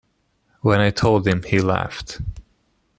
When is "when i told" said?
0.61-1.27